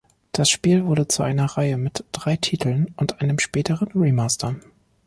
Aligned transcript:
Das 0.31 0.49
Spiel 0.49 0.85
wurde 0.87 1.07
zu 1.07 1.21
einer 1.21 1.45
Reihe 1.45 1.77
mit 1.77 2.05
drei 2.11 2.35
Titeln 2.35 2.91
und 2.97 3.21
einem 3.21 3.37
späteren 3.37 3.89
Remaster. 3.89 4.55